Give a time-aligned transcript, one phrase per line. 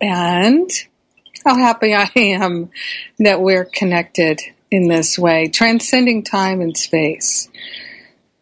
[0.00, 0.70] And
[1.44, 2.70] how happy I am
[3.18, 7.48] that we're connected in this way, transcending time and space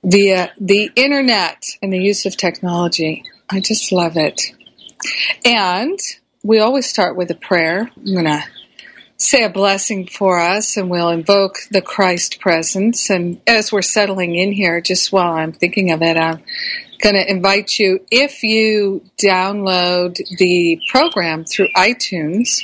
[0.04, 3.24] via uh, the internet and the use of technology.
[3.50, 4.40] I just love it.
[5.44, 5.98] And
[6.42, 7.90] we always start with a prayer.
[7.96, 8.44] I'm going to
[9.16, 13.10] say a blessing for us and we'll invoke the Christ presence.
[13.10, 16.42] And as we're settling in here, just while I'm thinking of it, I'm
[17.00, 22.62] going to invite you, if you download the program through iTunes,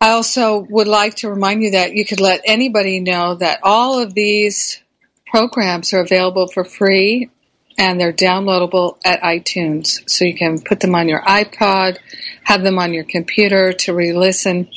[0.00, 3.98] I also would like to remind you that you could let anybody know that all
[3.98, 4.80] of these
[5.26, 7.30] programs are available for free
[7.78, 10.08] and they're downloadable at iTunes.
[10.08, 11.98] So you can put them on your iPod,
[12.44, 14.68] have them on your computer to re listen.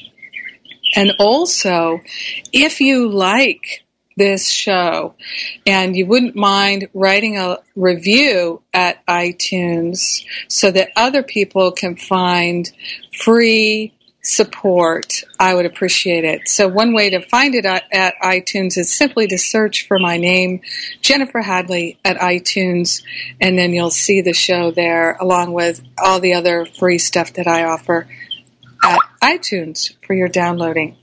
[0.95, 2.01] And also,
[2.51, 3.82] if you like
[4.15, 5.15] this show
[5.65, 12.71] and you wouldn't mind writing a review at iTunes so that other people can find
[13.17, 16.47] free support, I would appreciate it.
[16.47, 20.17] So one way to find it at, at, iTunes is simply to search for my
[20.17, 20.61] name,
[21.01, 23.03] Jennifer Hadley, at iTunes,
[23.41, 27.47] and then you'll see the show there along with all the other free stuff that
[27.47, 28.07] I offer
[28.83, 30.97] at iTunes for your downloading.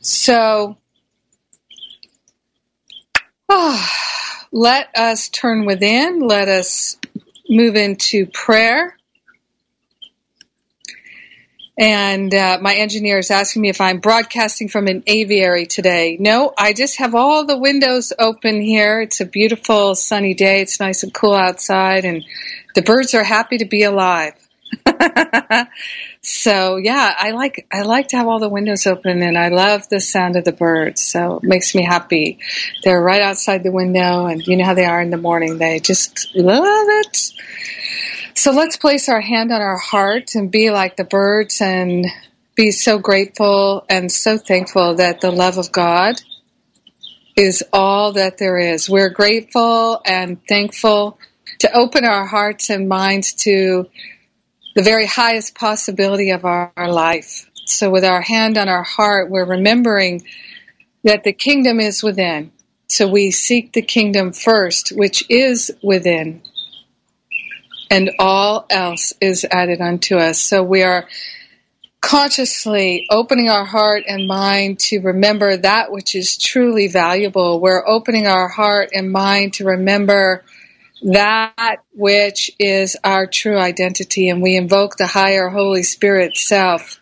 [0.00, 0.76] So,
[3.48, 3.88] oh,
[4.52, 6.20] let us turn within.
[6.20, 6.98] Let us
[7.48, 8.96] move into prayer.
[11.78, 16.16] And uh, my engineer is asking me if I'm broadcasting from an aviary today.
[16.18, 19.02] No, I just have all the windows open here.
[19.02, 20.62] It's a beautiful sunny day.
[20.62, 22.24] It's nice and cool outside, and
[22.74, 24.32] the birds are happy to be alive.
[26.22, 29.88] so yeah, I like I like to have all the windows open, and I love
[29.88, 31.02] the sound of the birds.
[31.02, 32.38] So it makes me happy.
[32.82, 35.58] They're right outside the window, and you know how they are in the morning.
[35.58, 37.32] They just love it.
[38.34, 42.06] So let's place our hand on our heart and be like the birds and
[42.54, 46.20] be so grateful and so thankful that the love of God
[47.36, 48.88] is all that there is.
[48.88, 51.18] We're grateful and thankful
[51.58, 53.86] to open our hearts and minds to
[54.76, 57.50] the very highest possibility of our, our life.
[57.64, 60.22] So with our hand on our heart, we're remembering
[61.02, 62.52] that the kingdom is within.
[62.88, 66.42] So we seek the kingdom first, which is within
[67.90, 70.40] and all else is added unto us.
[70.40, 71.08] So we are
[72.00, 77.60] consciously opening our heart and mind to remember that which is truly valuable.
[77.60, 80.44] We're opening our heart and mind to remember
[81.02, 87.00] that which is our true identity, and we invoke the higher Holy Spirit self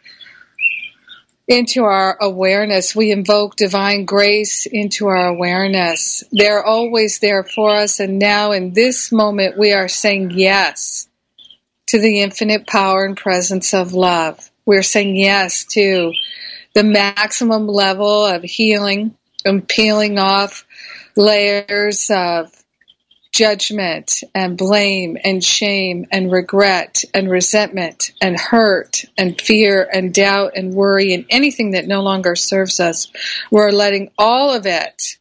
[1.46, 2.96] into our awareness.
[2.96, 6.24] We invoke divine grace into our awareness.
[6.32, 8.00] They're always there for us.
[8.00, 11.06] And now in this moment, we are saying yes
[11.86, 14.50] to the infinite power and presence of love.
[14.64, 16.12] We're saying yes to
[16.74, 20.66] the maximum level of healing and peeling off
[21.14, 22.50] layers of
[23.34, 30.52] judgment and blame and shame and regret and resentment and hurt and fear and doubt
[30.54, 33.10] and worry and anything that no longer serves us.
[33.50, 35.18] We're letting all of it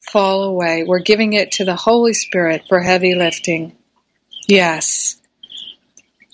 [0.00, 0.84] fall away.
[0.84, 3.76] We're giving it to the Holy Spirit for heavy lifting.
[4.48, 5.19] Yes.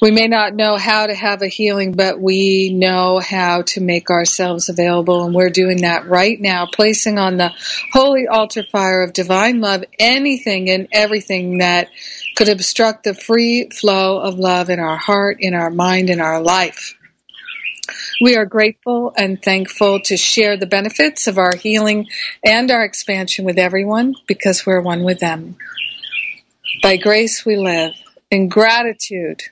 [0.00, 4.10] We may not know how to have a healing, but we know how to make
[4.10, 7.52] ourselves available, and we're doing that right now, placing on the
[7.92, 11.88] holy altar fire of divine love anything and everything that
[12.36, 16.42] could obstruct the free flow of love in our heart, in our mind, in our
[16.42, 16.94] life.
[18.20, 22.08] We are grateful and thankful to share the benefits of our healing
[22.44, 25.56] and our expansion with everyone because we're one with them.
[26.82, 27.94] By grace we live.
[28.30, 29.42] In gratitude,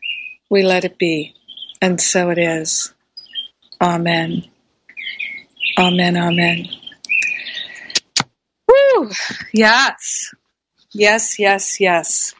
[0.50, 1.34] we let it be.
[1.80, 2.92] And so it is.
[3.80, 4.44] Amen.
[5.78, 6.16] Amen.
[6.16, 6.68] Amen.
[8.68, 9.10] Woo!
[9.52, 10.34] Yes.
[10.92, 12.34] Yes, yes, yes.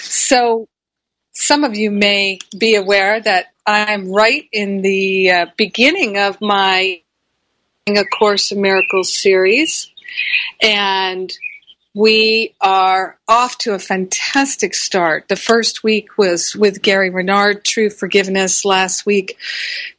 [0.00, 0.66] So
[1.32, 7.00] some of you may be aware that I'm right in the uh, beginning of my
[7.86, 9.90] A Course in Miracles series.
[10.60, 11.32] And
[11.94, 15.28] we are off to a fantastic start.
[15.28, 18.64] The first week was with Gary Renard, True Forgiveness.
[18.64, 19.38] Last week,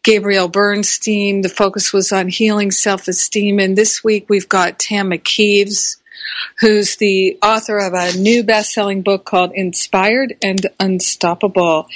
[0.03, 1.41] Gabrielle Bernstein.
[1.41, 3.59] The focus was on healing self esteem.
[3.59, 5.97] And this week, we've got Tama Kieves
[6.59, 11.87] who's the author of a new best-selling book called Inspired and Unstoppable.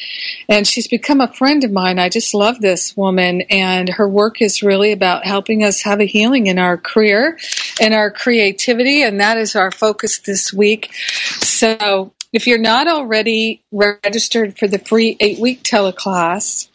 [0.47, 1.99] And she's become a friend of mine.
[1.99, 6.05] I just love this woman and her work is really about helping us have a
[6.05, 7.37] healing in our career
[7.79, 10.93] and our creativity and that is our focus this week.
[10.93, 16.69] So if you're not already registered for the free eight week teleclass,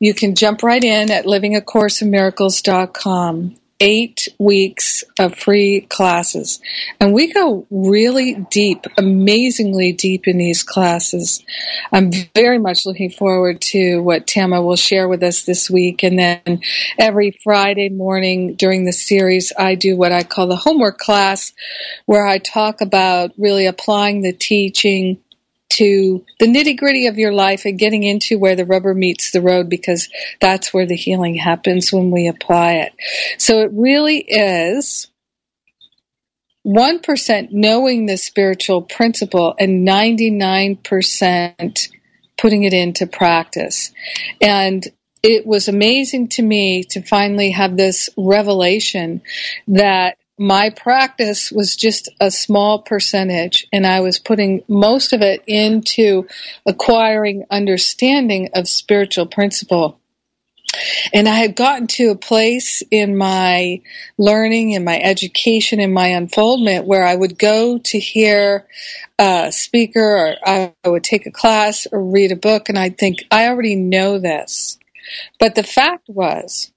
[0.00, 6.60] you can jump right in at livingacourseofmiracles.com eight weeks of free classes.
[7.00, 11.44] And we go really deep, amazingly deep in these classes.
[11.90, 16.02] I'm very much looking forward to what Tama will share with us this week.
[16.02, 16.60] And then
[16.98, 21.52] every Friday morning during the series, I do what I call the homework class,
[22.06, 25.21] where I talk about really applying the teaching
[25.72, 29.40] to the nitty gritty of your life and getting into where the rubber meets the
[29.40, 30.08] road because
[30.40, 32.92] that's where the healing happens when we apply it.
[33.38, 35.08] So it really is
[36.66, 41.88] 1% knowing the spiritual principle and 99%
[42.36, 43.92] putting it into practice.
[44.40, 44.84] And
[45.22, 49.22] it was amazing to me to finally have this revelation
[49.68, 55.42] that my practice was just a small percentage and I was putting most of it
[55.46, 56.26] into
[56.66, 60.00] acquiring understanding of spiritual principle.
[61.12, 63.82] And I had gotten to a place in my
[64.16, 68.66] learning, in my education, in my unfoldment where I would go to hear
[69.18, 73.18] a speaker or I would take a class or read a book and I'd think,
[73.30, 74.78] I already know this.
[75.38, 76.71] But the fact was,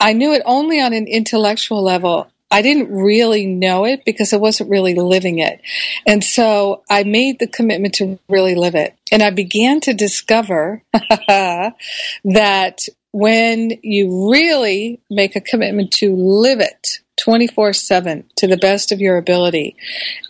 [0.00, 2.30] I knew it only on an intellectual level.
[2.50, 5.60] I didn't really know it because I wasn't really living it.
[6.04, 8.96] And so I made the commitment to really live it.
[9.12, 10.82] And I began to discover
[11.28, 12.78] that
[13.12, 19.00] when you really make a commitment to live it 24 7 to the best of
[19.00, 19.76] your ability,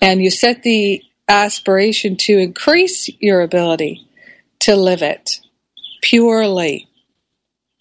[0.02, 4.06] and you set the aspiration to increase your ability
[4.60, 5.40] to live it
[6.02, 6.88] purely,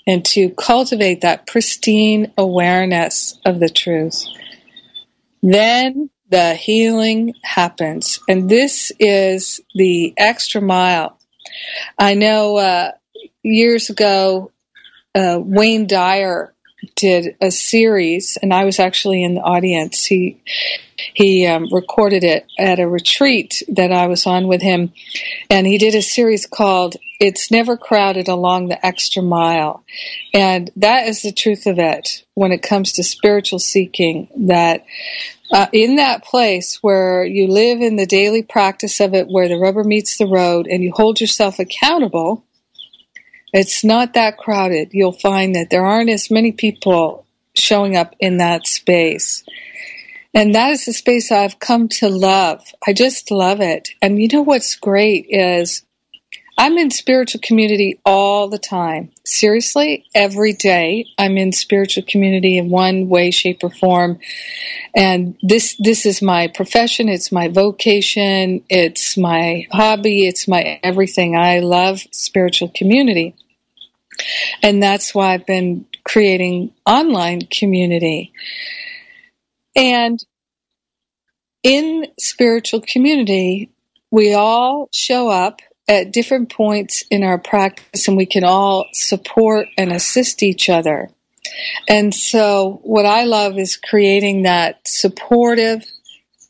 [0.08, 4.26] and to cultivate that pristine awareness of the truth.
[5.42, 8.20] Then the healing happens.
[8.28, 11.18] And this is the extra mile.
[11.98, 12.92] I know uh,
[13.44, 14.52] years ago,
[15.16, 16.54] uh, Wayne Dyer
[16.96, 20.06] did a series, and I was actually in the audience.
[20.06, 20.42] He
[21.14, 24.94] he um, recorded it at a retreat that I was on with him,
[25.50, 29.84] and he did a series called "It's Never Crowded Along the Extra Mile,"
[30.34, 34.28] and that is the truth of it when it comes to spiritual seeking.
[34.48, 34.86] That
[35.52, 39.58] uh, in that place where you live in the daily practice of it, where the
[39.58, 42.46] rubber meets the road, and you hold yourself accountable
[43.54, 44.90] it's not that crowded.
[44.92, 47.26] You'll find that there aren't as many people
[47.56, 49.44] showing up in that space.
[50.34, 52.64] And that is the space I've come to love.
[52.86, 53.90] I just love it.
[54.02, 55.84] And you know what's great is
[56.60, 59.12] I'm in spiritual community all the time.
[59.26, 64.20] Seriously, every day I'm in spiritual community in one way, shape, or form.
[64.94, 71.38] And this this is my profession, it's my vocation, it's my hobby, it's my everything.
[71.38, 73.36] I love spiritual community.
[74.62, 78.34] And that's why I've been creating online community.
[79.78, 80.20] And
[81.64, 83.70] in spiritual community,
[84.12, 89.68] we all show up at different points in our practice and we can all support
[89.78, 91.10] and assist each other.
[91.88, 95.84] And so what I love is creating that supportive,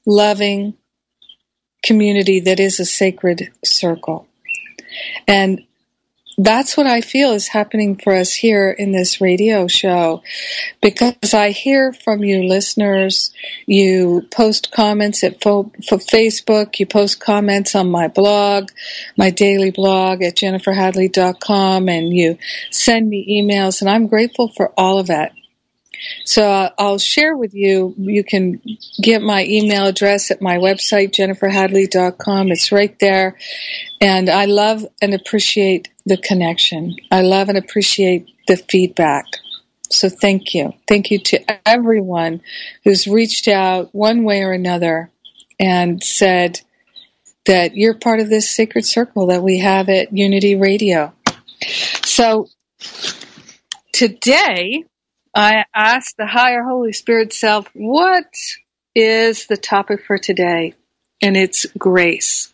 [0.05, 0.73] loving
[1.81, 4.27] community that is a sacred circle.
[5.25, 5.65] And
[6.39, 10.23] that's what I feel is happening for us here in this radio show
[10.81, 13.33] because I hear from you listeners.
[13.65, 18.69] You post comments at fo- Facebook, you post comments on my blog,
[19.17, 22.37] my daily blog at jenniferhadley.com, and you
[22.71, 25.33] send me emails, and I'm grateful for all of that.
[26.25, 27.93] So I'll share with you.
[27.97, 28.61] You can
[29.01, 32.51] get my email address at my website, jenniferhadley.com.
[32.51, 33.37] It's right there.
[34.01, 36.95] And I love and appreciate the connection.
[37.11, 39.25] I love and appreciate the feedback.
[39.89, 40.73] So thank you.
[40.87, 42.41] Thank you to everyone
[42.83, 45.09] who's reached out one way or another
[45.59, 46.61] and said
[47.45, 51.13] that you're part of this sacred circle that we have at Unity Radio.
[52.03, 52.47] So
[53.91, 54.85] today
[55.39, 58.25] I asked the higher Holy Spirit self, what
[58.93, 60.73] is the topic for today,
[61.21, 62.53] and it's grace.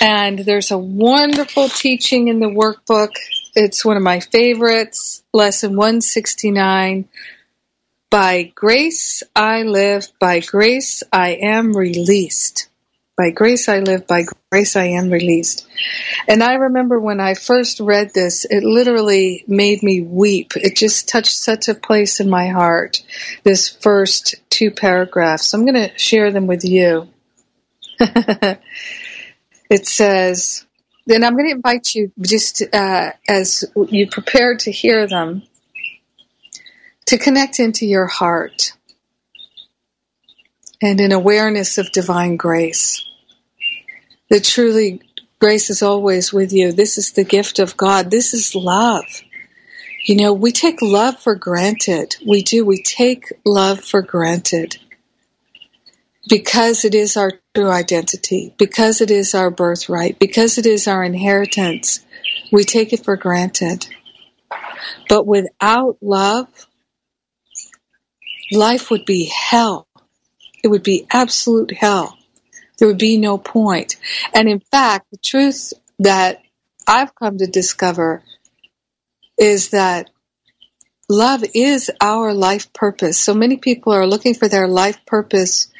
[0.00, 3.12] And there's a wonderful teaching in the workbook.
[3.54, 7.08] It's one of my favorites, lesson 169.
[8.10, 12.68] By grace I live, by grace I am released.
[13.16, 15.66] By grace I live, by grace I am released.
[16.26, 20.56] And I remember when I first read this, it literally made me weep.
[20.56, 23.02] It just touched such a place in my heart,
[23.42, 25.52] this first two paragraphs.
[25.52, 27.08] I'm going to share them with you.
[28.00, 28.58] it
[29.86, 30.64] says,
[31.06, 35.42] then I'm going to invite you just uh, as you prepare to hear them
[37.06, 38.72] to connect into your heart
[40.82, 43.04] and an awareness of divine grace.
[44.28, 45.00] That truly
[45.40, 46.72] grace is always with you.
[46.72, 48.10] This is the gift of God.
[48.10, 49.04] This is love.
[50.04, 52.16] You know, we take love for granted.
[52.26, 52.64] We do.
[52.64, 54.76] We take love for granted
[56.28, 61.04] because it is our true identity, because it is our birthright, because it is our
[61.04, 62.00] inheritance.
[62.50, 63.86] We take it for granted.
[65.08, 66.48] But without love,
[68.50, 69.86] life would be hell.
[70.62, 72.16] It would be absolute hell.
[72.78, 73.96] There would be no point.
[74.34, 76.42] And in fact, the truth that
[76.86, 78.22] I've come to discover
[79.38, 80.10] is that
[81.08, 83.18] love is our life purpose.
[83.18, 85.70] So many people are looking for their life purpose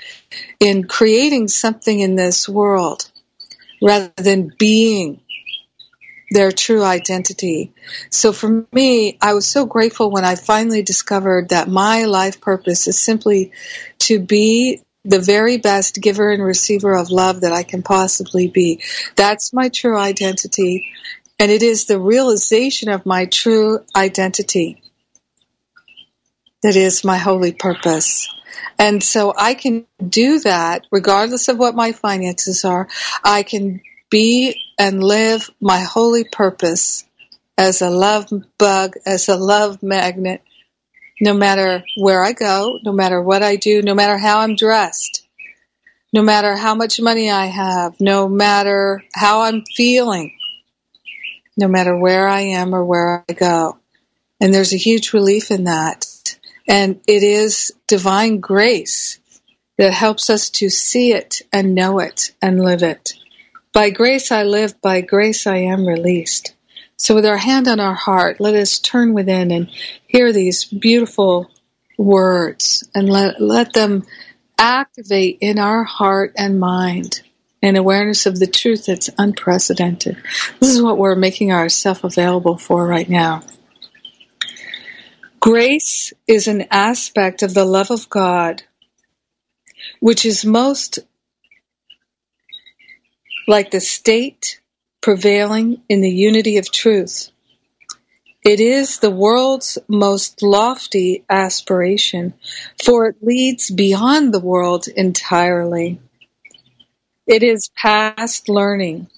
[0.60, 3.10] in creating something in this world
[3.82, 5.20] rather than being
[6.32, 7.72] their true identity.
[8.10, 12.86] So for me, I was so grateful when I finally discovered that my life purpose
[12.88, 13.52] is simply
[14.00, 18.80] to be the very best giver and receiver of love that I can possibly be.
[19.16, 20.88] That's my true identity.
[21.38, 24.82] And it is the realization of my true identity
[26.62, 28.32] that is my holy purpose.
[28.78, 32.88] And so I can do that regardless of what my finances are.
[33.24, 33.80] I can
[34.12, 37.04] be and live my holy purpose
[37.56, 40.42] as a love bug, as a love magnet,
[41.20, 45.26] no matter where I go, no matter what I do, no matter how I'm dressed,
[46.12, 50.36] no matter how much money I have, no matter how I'm feeling,
[51.56, 53.78] no matter where I am or where I go.
[54.40, 56.06] And there's a huge relief in that.
[56.68, 59.18] And it is divine grace
[59.78, 63.14] that helps us to see it and know it and live it.
[63.72, 66.54] By grace I live, by grace I am released.
[66.96, 69.70] So, with our hand on our heart, let us turn within and
[70.06, 71.50] hear these beautiful
[71.98, 74.04] words and let, let them
[74.58, 77.22] activate in our heart and mind
[77.62, 80.16] an awareness of the truth that's unprecedented.
[80.60, 83.42] This is what we're making ourselves available for right now.
[85.40, 88.62] Grace is an aspect of the love of God
[90.00, 90.98] which is most
[93.46, 94.60] like the state
[95.00, 97.30] prevailing in the unity of truth.
[98.44, 102.34] It is the world's most lofty aspiration,
[102.84, 106.00] for it leads beyond the world entirely.
[107.26, 109.08] It is past learning,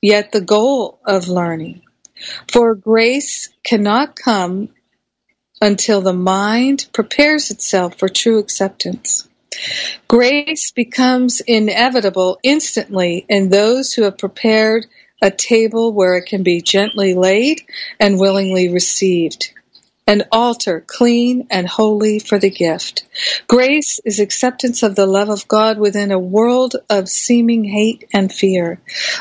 [0.00, 1.82] yet the goal of learning.
[2.52, 4.68] For grace cannot come
[5.60, 9.28] until the mind prepares itself for true acceptance.
[10.06, 14.86] Grace becomes inevitable instantly in those who have prepared
[15.20, 17.62] a table where it can be gently laid
[17.98, 19.52] and willingly received.
[20.06, 23.04] An altar clean and holy for the gift.
[23.46, 28.32] Grace is acceptance of the love of God within a world of seeming hate and
[28.32, 28.80] fear.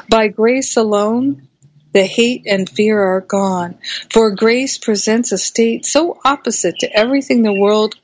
[0.10, 1.48] By grace alone,
[1.92, 3.78] the hate and fear are gone,
[4.12, 7.96] for grace presents a state so opposite to everything the world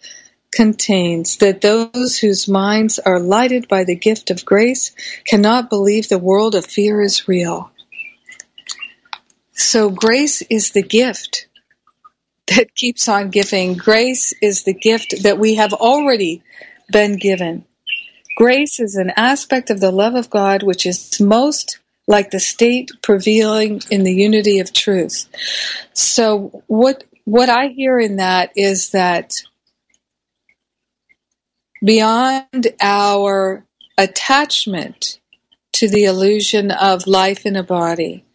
[0.56, 4.96] contains that those whose minds are lighted by the gift of grace
[5.26, 7.70] cannot believe the world of fear is real.
[9.54, 11.48] So grace is the gift
[12.48, 13.74] that keeps on giving.
[13.76, 16.42] Grace is the gift that we have already
[16.90, 17.66] been given.
[18.38, 22.92] Grace is an aspect of the love of God which is most like the state
[23.02, 25.28] prevailing in the unity of truth.
[25.94, 29.42] So what what I hear in that is that
[31.86, 33.64] beyond our
[33.98, 35.20] attachment
[35.74, 38.26] to the illusion of life in a body.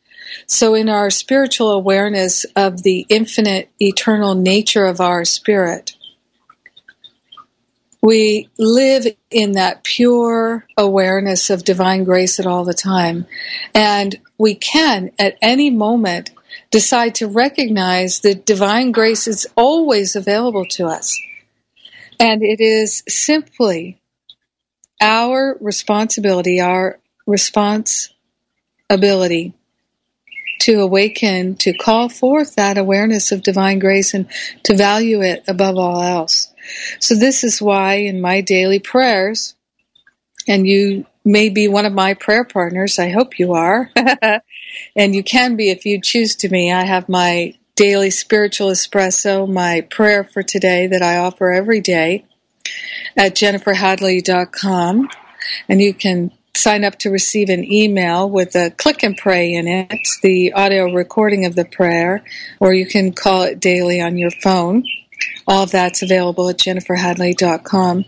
[0.46, 5.96] So in our spiritual awareness of the infinite eternal nature of our spirit,
[8.02, 13.26] we live in that pure awareness of divine grace at all the time.
[13.74, 16.30] And we can, at any moment,
[16.70, 21.20] decide to recognize that divine grace is always available to us.
[22.20, 23.98] And it is simply
[25.00, 29.54] our responsibility, our responsibility
[30.60, 34.28] to awaken, to call forth that awareness of divine grace and
[34.64, 36.52] to value it above all else.
[36.98, 39.54] So this is why in my daily prayers,
[40.46, 43.90] and you may be one of my prayer partners, I hope you are,
[44.94, 46.70] and you can be if you choose to be.
[46.70, 52.26] I have my daily spiritual espresso, my prayer for today that I offer every day
[53.16, 55.08] at jenniferhadley.com.
[55.66, 59.66] And you can sign up to receive an email with a click and pray in
[59.66, 62.22] it, the audio recording of the prayer,
[62.60, 64.84] or you can call it daily on your phone.
[65.50, 68.04] All of that's available at jenniferhadley.com.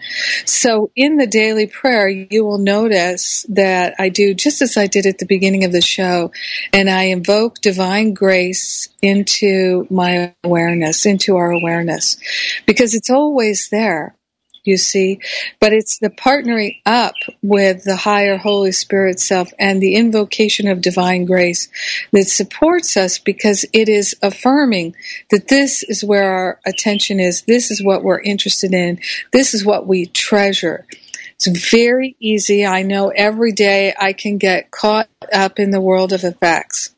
[0.46, 5.06] So in the daily prayer, you will notice that I do just as I did
[5.06, 6.30] at the beginning of the show,
[6.72, 12.16] and I invoke divine grace into my awareness, into our awareness,
[12.64, 14.14] because it's always there
[14.64, 15.20] you see.
[15.60, 20.80] But it's the partnering up with the higher Holy Spirit self and the invocation of
[20.80, 21.68] divine grace
[22.12, 24.94] that supports us because it is affirming
[25.30, 29.00] that this is where our attention is, this is what we're interested in,
[29.32, 30.86] this is what we treasure.
[31.34, 32.64] It's very easy.
[32.64, 36.94] I know every day I can get caught up in the world of effects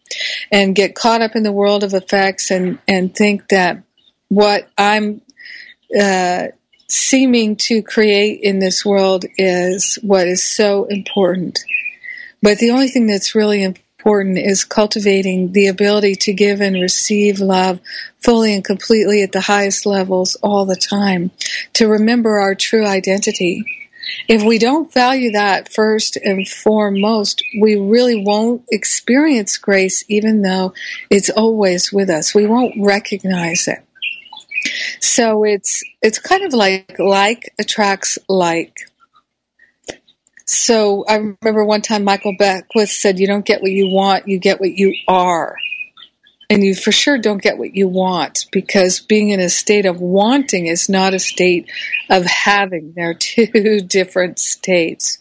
[0.52, 3.82] and get caught up in the world of effects and, and think that
[4.28, 5.22] what I'm
[5.98, 6.48] uh,
[6.94, 11.64] seeming to create in this world is what is so important.
[12.42, 17.40] But the only thing that's really important is cultivating the ability to give and receive
[17.40, 17.80] love
[18.18, 21.30] fully and completely at the highest levels all the time,
[21.74, 23.64] to remember our true identity.
[24.28, 30.74] If we don't value that first and foremost, we really won't experience grace even though
[31.10, 32.34] it's always with us.
[32.34, 33.82] We won't recognize it.
[35.00, 38.90] So it's it's kind of like like attracts like.
[40.46, 44.38] So I remember one time Michael Beckwith said, "You don't get what you want; you
[44.38, 45.56] get what you are."
[46.50, 50.00] And you for sure don't get what you want because being in a state of
[50.00, 51.70] wanting is not a state
[52.10, 52.92] of having.
[52.94, 55.18] They're two different states.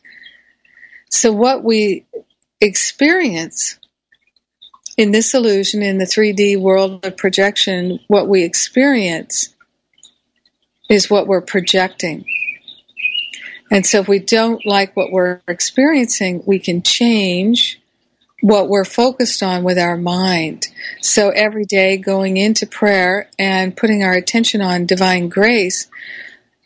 [1.09, 2.05] So what we
[2.59, 3.77] experience
[4.97, 9.49] in this illusion, in the 3D world of projection, what we experience
[10.89, 12.25] is what we're projecting.
[13.71, 17.81] And so if we don't like what we're experiencing, we can change
[18.41, 20.67] what we're focused on with our mind.
[21.01, 25.87] So every day going into prayer and putting our attention on divine grace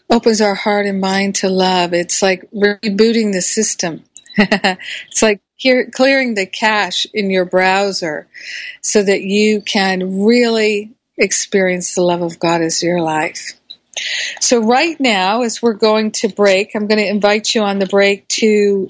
[0.09, 1.93] opens our heart and mind to love.
[1.93, 4.03] It's like rebooting the system.
[4.37, 8.27] it's like clearing the cache in your browser
[8.81, 13.53] so that you can really experience the love of God as your life.
[14.39, 17.87] So right now, as we're going to break, I'm going to invite you on the
[17.87, 18.89] break to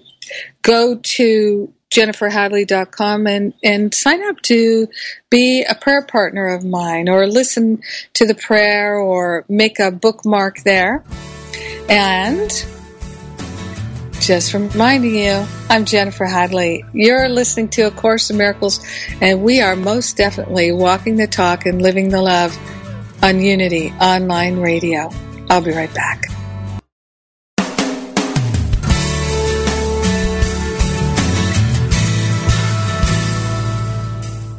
[0.62, 4.88] go to jenniferhadley.com and, and sign up to
[5.30, 7.82] be a prayer partner of mine or listen
[8.14, 11.06] to the prayer or make a bookmark there.
[11.88, 12.52] And
[14.20, 16.84] just reminding you, I'm Jennifer Hadley.
[16.94, 18.86] You're listening to A Course in Miracles,
[19.22, 22.58] and we are most definitely walking the talk and living the love
[23.22, 25.10] on Unity Online Radio.
[25.50, 26.26] I'll be right back.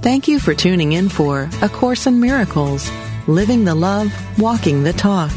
[0.00, 2.90] Thank you for tuning in for A Course in Miracles,
[3.26, 5.32] Living the Love, Walking the Talk.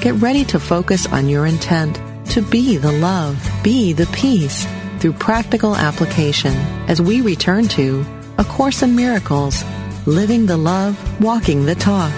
[0.00, 1.98] Get ready to focus on your intent
[2.30, 4.66] to be the love, be the peace
[4.98, 6.52] through practical application
[6.88, 8.04] as we return to
[8.38, 9.64] A Course in Miracles,
[10.06, 12.12] Living the Love, Walking the Talk.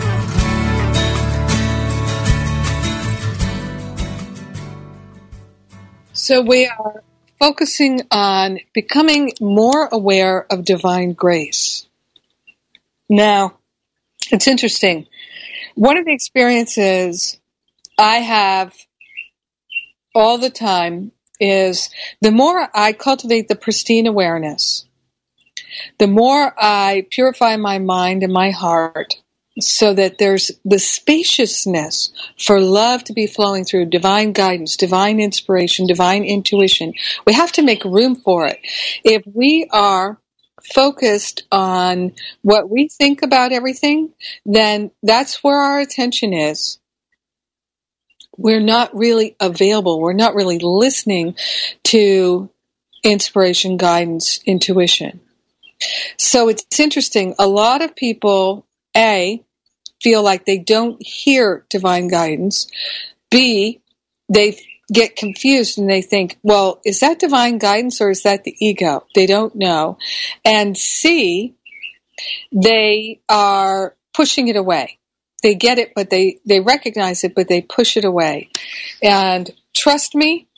[6.13, 7.03] So we are
[7.39, 11.87] focusing on becoming more aware of divine grace.
[13.09, 13.59] Now,
[14.31, 15.07] it's interesting.
[15.75, 17.39] One of the experiences
[17.99, 18.75] I have
[20.17, 21.91] all the time is
[22.23, 24.87] the more I cultivate the pristine awareness,
[25.99, 29.17] the more I purify my mind and my heart
[29.61, 35.87] so that there's the spaciousness for love to be flowing through divine guidance, divine inspiration,
[35.87, 36.95] divine intuition.
[37.27, 38.59] We have to make room for it.
[39.05, 40.19] If we are
[40.75, 44.13] focused on what we think about everything,
[44.47, 46.79] then that's where our attention is
[48.37, 50.01] we're not really available.
[50.01, 51.37] We're not really listening
[51.85, 52.51] to
[53.03, 55.21] inspiration, guidance, intuition.
[56.19, 57.35] So it's interesting.
[57.39, 59.43] A lot of people, A,
[60.03, 62.67] feel like they don't hear divine guidance.
[63.31, 63.81] B,
[64.29, 64.59] they
[64.93, 69.07] get confused and they think, well, is that divine guidance or is that the ego?
[69.15, 69.99] They don't know.
[70.45, 71.55] And C,
[72.53, 74.99] they are pushing it away.
[75.43, 78.51] They get it, but they, they recognize it, but they push it away.
[79.03, 80.49] And trust me,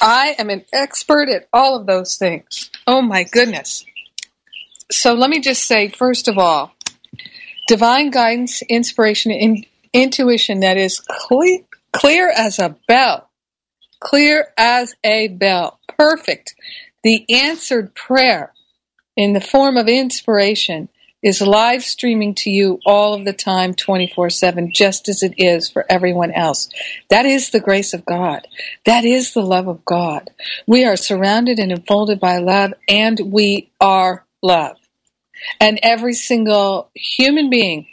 [0.00, 2.70] I am an expert at all of those things.
[2.86, 3.84] Oh my goodness.
[4.90, 6.72] So let me just say, first of all,
[7.66, 11.60] divine guidance, inspiration, in, intuition that is clear,
[11.92, 13.28] clear as a bell.
[13.98, 15.80] Clear as a bell.
[15.98, 16.54] Perfect.
[17.02, 18.52] The answered prayer
[19.16, 20.88] in the form of inspiration
[21.22, 25.68] is live streaming to you all of the time, 24 7, just as it is
[25.68, 26.68] for everyone else.
[27.10, 28.46] That is the grace of God.
[28.84, 30.30] That is the love of God.
[30.66, 34.76] We are surrounded and enfolded by love, and we are love.
[35.60, 37.86] And every single human being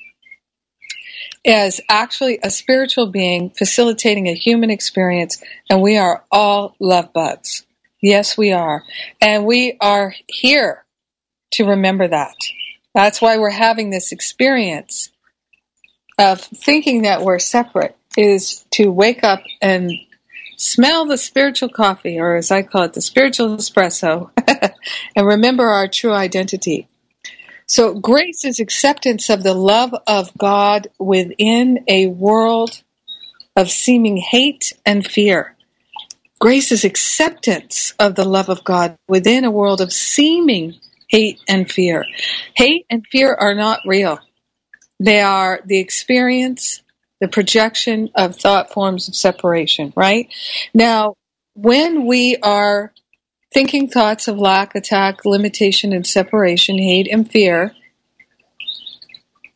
[1.44, 7.66] is actually a spiritual being facilitating a human experience, and we are all love bugs.
[8.02, 8.84] Yes, we are.
[9.22, 10.86] And we are here
[11.52, 12.36] to remember that.
[12.94, 15.10] That's why we're having this experience
[16.18, 19.92] of thinking that we're separate, is to wake up and
[20.58, 24.30] smell the spiritual coffee, or as I call it, the spiritual espresso,
[25.16, 26.88] and remember our true identity.
[27.66, 32.84] So grace is acceptance of the love of God within a world
[33.56, 35.56] of seeming hate and fear.
[36.40, 40.76] Grace is acceptance of the love of God within a world of seeming
[41.14, 42.06] hate and fear.
[42.56, 44.20] Hate and fear are not real.
[45.00, 46.82] They are the experience,
[47.22, 50.28] the projection of thought forms of separation, right?
[50.74, 51.16] Now,
[51.54, 52.92] when we are
[53.54, 57.72] Thinking thoughts of lack, attack, limitation, and separation, hate, and fear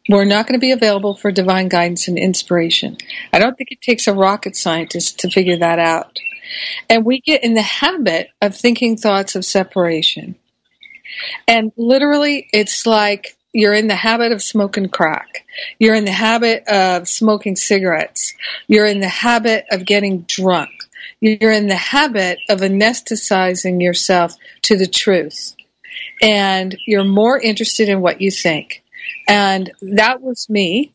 [0.09, 2.97] we're not going to be available for divine guidance and inspiration.
[3.33, 6.19] I don't think it takes a rocket scientist to figure that out.
[6.89, 10.35] And we get in the habit of thinking thoughts of separation.
[11.47, 15.45] And literally, it's like you're in the habit of smoking crack.
[15.79, 18.33] You're in the habit of smoking cigarettes.
[18.67, 20.71] You're in the habit of getting drunk
[21.19, 25.55] you're in the habit of anesthetizing yourself to the truth.
[26.21, 28.83] And you're more interested in what you think.
[29.27, 30.93] And that was me.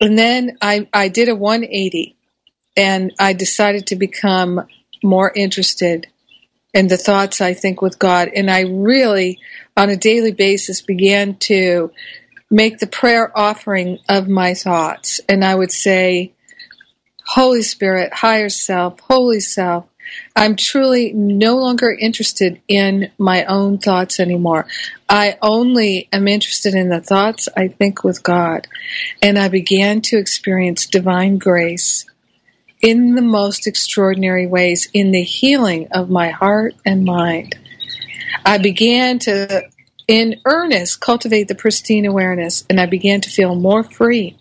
[0.00, 2.16] And then I, I did a 180
[2.76, 4.66] and I decided to become
[5.04, 6.08] more interested
[6.74, 8.30] in the thoughts I think with God.
[8.34, 9.40] And I really,
[9.76, 11.92] on a daily basis, began to
[12.50, 15.20] make the prayer offering of my thoughts.
[15.28, 16.32] And I would say,
[17.24, 19.86] Holy Spirit, higher self, holy self.
[20.34, 24.66] I'm truly no longer interested in my own thoughts anymore.
[25.08, 28.66] I only am interested in the thoughts I think with God.
[29.22, 32.04] And I began to experience divine grace
[32.82, 37.56] in the most extraordinary ways in the healing of my heart and mind.
[38.44, 39.62] I began to,
[40.08, 44.36] in earnest, cultivate the pristine awareness, and I began to feel more free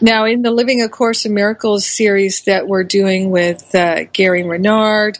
[0.00, 4.42] now, in the Living A Course in Miracles series that we're doing with uh, Gary
[4.42, 5.18] Renard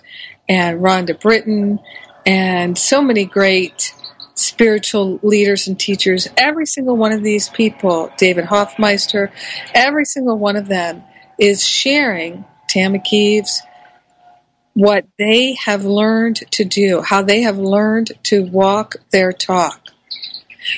[0.48, 1.78] and Rhonda Britten
[2.26, 3.94] and so many great
[4.34, 9.30] spiritual leaders and teachers, every single one of these people, David Hoffmeister,
[9.74, 11.04] every single one of them
[11.38, 13.62] is sharing, Tama Kieves,
[14.74, 19.80] what they have learned to do, how they have learned to walk their talk.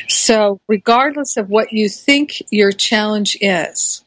[0.09, 4.05] So, regardless of what you think your challenge is,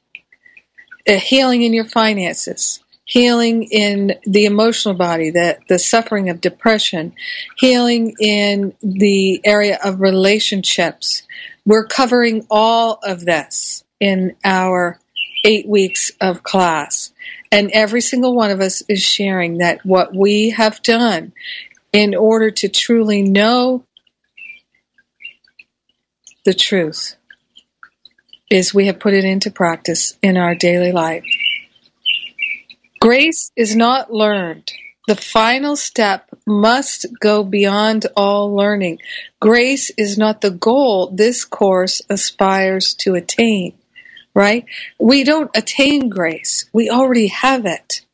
[1.05, 7.13] healing in your finances, healing in the emotional body, the, the suffering of depression,
[7.57, 11.23] healing in the area of relationships.
[11.65, 14.99] We're covering all of this in our
[15.47, 17.12] eight weeks of class.
[17.51, 21.31] And every single one of us is sharing that what we have done
[21.93, 23.86] in order to truly know
[26.43, 27.15] the truth
[28.49, 31.23] is we have put it into practice in our daily life.
[32.99, 34.71] Grace is not learned.
[35.07, 38.99] The final step must go beyond all learning.
[39.39, 43.73] Grace is not the goal this course aspires to attain,
[44.38, 44.65] right?
[45.00, 46.69] We don't attain grace.
[46.71, 48.06] We already have it.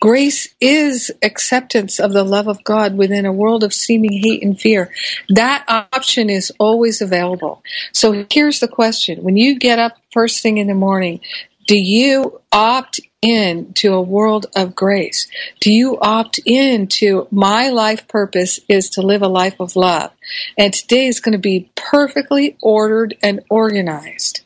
[0.00, 4.58] Grace is acceptance of the love of God within a world of seeming hate and
[4.58, 4.90] fear.
[5.28, 7.62] That option is always available.
[7.92, 9.22] So here's the question.
[9.22, 11.20] When you get up first thing in the morning,
[11.66, 15.28] do you opt in to a world of grace?
[15.60, 20.12] Do you opt in to my life purpose is to live a life of love?
[20.56, 24.43] And today is going to be perfectly ordered and organized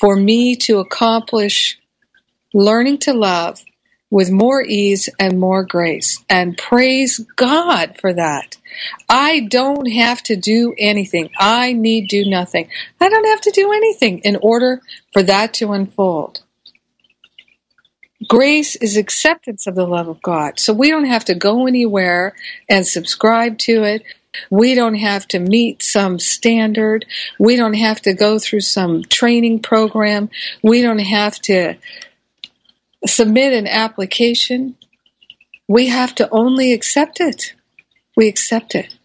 [0.00, 1.78] for me to accomplish
[2.54, 3.62] learning to love
[4.10, 6.24] with more ease and more grace.
[6.28, 8.56] And praise God for that.
[9.08, 11.30] I don't have to do anything.
[11.38, 12.68] I need do nothing.
[13.00, 14.82] I don't have to do anything in order
[15.12, 16.42] for that to unfold.
[18.28, 20.58] Grace is acceptance of the love of God.
[20.60, 22.34] So we don't have to go anywhere
[22.68, 24.02] and subscribe to it.
[24.50, 27.06] We don't have to meet some standard.
[27.38, 30.30] We don't have to go through some training program.
[30.62, 31.76] We don't have to
[33.06, 34.76] submit an application.
[35.68, 37.54] We have to only accept it.
[38.16, 38.96] We accept it.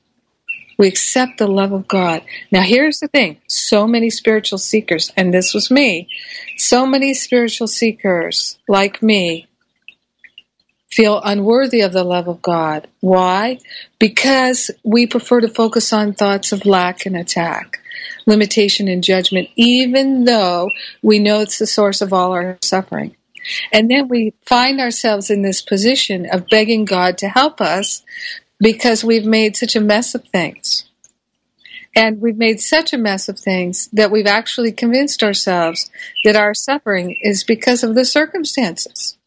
[0.78, 2.24] We accept the love of God.
[2.52, 6.10] Now, here's the thing so many spiritual seekers, and this was me,
[6.58, 9.48] so many spiritual seekers like me
[10.96, 12.88] feel unworthy of the love of God.
[13.02, 13.60] Why?
[14.00, 17.80] Because we prefer to focus on thoughts of lack and attack,
[18.26, 20.70] limitation and judgment, even though
[21.04, 23.16] we know it's the source of all our suffering.
[23.74, 28.02] And then we find ourselves in this position of begging God to help us
[28.60, 30.86] because we've made such a mess of things.
[31.94, 35.90] And we've made such a mess of things that we've actually convinced ourselves
[36.24, 39.18] that our suffering is because of the circumstances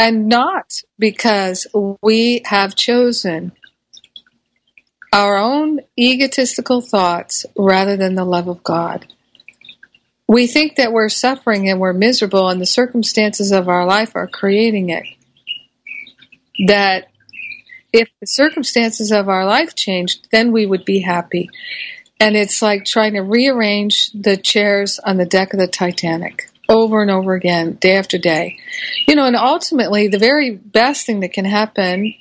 [0.00, 1.66] and not because
[2.00, 3.52] we have chosen
[5.12, 9.06] our own egotistical thoughts rather than the love of God.
[10.26, 14.26] We think that we're suffering and we're miserable and the circumstances of our life are
[14.26, 15.04] creating it.
[16.66, 17.08] That
[17.92, 21.50] if the circumstances of our life changed, then we would be happy.
[22.18, 27.02] And it's like trying to rearrange the chairs on the deck of the Titanic over
[27.02, 28.58] and over again, day after day.
[29.06, 32.14] You know, and ultimately, the very best thing that can happen,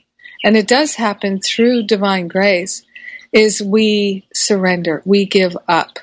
[0.44, 2.84] and it does happen through divine grace,
[3.32, 6.00] is we surrender, we give up.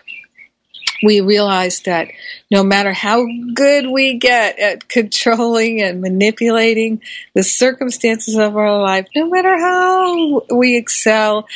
[1.03, 2.09] We realize that
[2.51, 7.03] no matter how good we get at controlling and manipulating
[7.35, 11.49] the circumstances of our life, no matter how we excel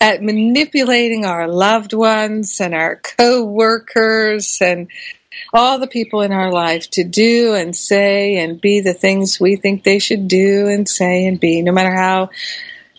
[0.00, 4.88] at manipulating our loved ones and our co-workers and
[5.52, 9.56] all the people in our life to do and say and be the things we
[9.56, 12.30] think they should do and say and be, no matter how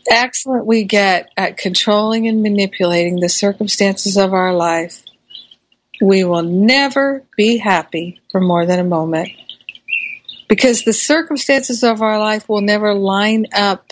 [0.10, 5.04] excellent we get at controlling and manipulating the circumstances of our life,
[6.02, 9.30] we will never be happy for more than a moment.
[10.48, 13.92] Because the circumstances of our life will never line up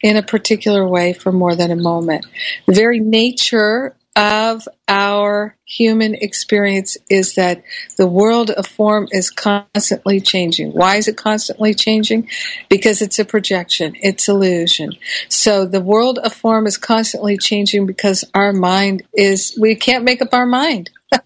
[0.00, 2.26] in a particular way for more than a moment.
[2.66, 7.64] The very nature of our human experience is that
[7.96, 10.72] the world of form is constantly changing.
[10.72, 12.28] Why is it constantly changing?
[12.68, 14.92] Because it's a projection, it's illusion.
[15.28, 20.20] So the world of form is constantly changing because our mind is, we can't make
[20.20, 20.90] up our mind.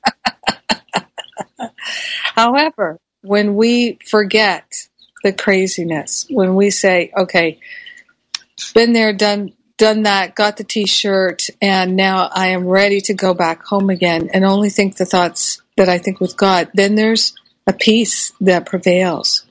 [2.35, 4.72] However, when we forget
[5.25, 7.59] the craziness, when we say, okay,
[8.75, 13.34] been there, done done that, got the t-shirt, and now I am ready to go
[13.34, 17.34] back home again and only think the thoughts that I think with God, then there's
[17.66, 19.44] a peace that prevails.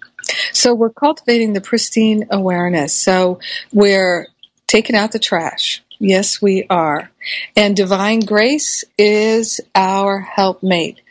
[0.53, 2.93] So we're cultivating the pristine awareness.
[2.93, 3.39] So
[3.71, 4.27] we're
[4.67, 5.83] taking out the trash.
[5.99, 7.11] Yes, we are.
[7.55, 11.01] And divine grace is our helpmate.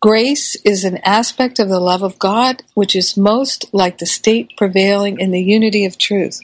[0.00, 4.56] Grace is an aspect of the love of God which is most like the state
[4.56, 6.40] prevailing in the unity of truth.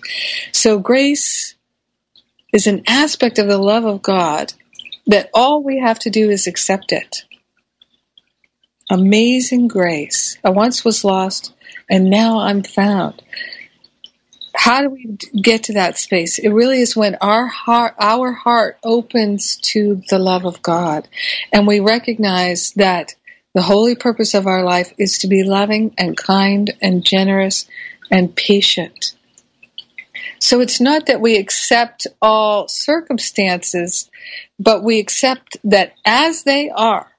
[0.53, 1.56] So grace
[2.57, 4.55] is an aspect of the love of God
[5.07, 7.27] that all we have to do is accept it.
[8.89, 10.39] Amazing grace.
[10.43, 11.53] I once was lost
[11.91, 13.23] and now I'm found.
[14.55, 16.39] How do we get to that space?
[16.39, 21.07] It really is when our heart, our heart opens to the love of God
[21.53, 23.17] and we recognize that
[23.53, 27.69] the holy purpose of our life is to be loving and kind and generous
[28.11, 29.13] and patient.
[30.39, 34.11] So it's not that we accept all circumstances,
[34.59, 37.11] but we accept that as they are,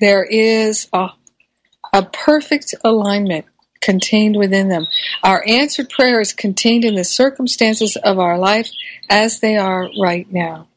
[0.00, 1.08] there is a,
[1.92, 3.46] a perfect alignment
[3.80, 4.86] contained within them.
[5.22, 8.70] Our answered prayer is contained in the circumstances of our life
[9.08, 10.68] as they are right now.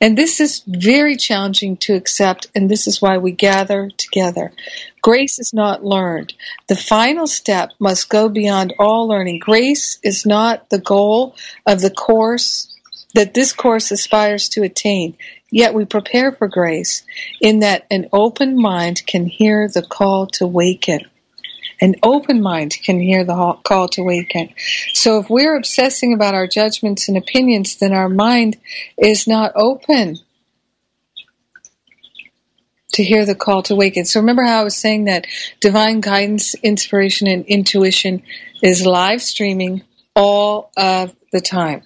[0.00, 4.52] And this is very challenging to accept, and this is why we gather together.
[5.02, 6.34] Grace is not learned.
[6.66, 9.38] The final step must go beyond all learning.
[9.38, 11.34] Grace is not the goal
[11.66, 12.74] of the course
[13.14, 15.16] that this course aspires to attain.
[15.50, 17.04] Yet we prepare for grace
[17.40, 21.00] in that an open mind can hear the call to waken.
[21.80, 24.54] An open mind can hear the call to awaken.
[24.94, 28.56] So if we're obsessing about our judgments and opinions, then our mind
[28.96, 30.18] is not open.
[32.98, 34.04] to hear the call to awaken.
[34.04, 35.26] So remember how I was saying that
[35.60, 38.22] divine guidance, inspiration, and intuition
[38.60, 39.82] is live streaming
[40.16, 41.82] all of the time.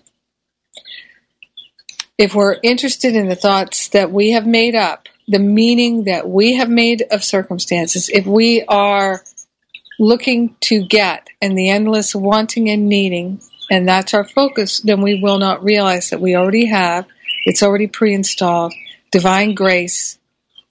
[2.16, 6.54] If we're interested in the thoughts that we have made up, the meaning that we
[6.54, 9.22] have made of circumstances, if we are
[9.98, 15.20] looking to get and the endless wanting and needing, and that's our focus, then we
[15.20, 17.06] will not realize that we already have,
[17.44, 18.72] it's already pre installed,
[19.10, 20.18] divine grace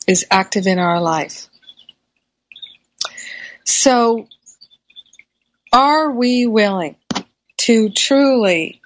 [0.07, 1.47] is active in our life.
[3.63, 4.27] So,
[5.71, 6.95] are we willing
[7.59, 8.81] to truly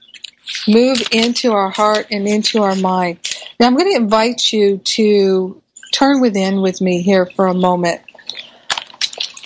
[0.68, 3.20] move into our heart and into our mind?
[3.60, 8.02] Now, I'm going to invite you to turn within with me here for a moment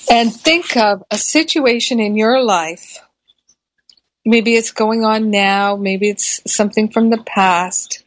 [0.09, 2.99] and think of a situation in your life.
[4.25, 8.03] Maybe it's going on now, maybe it's something from the past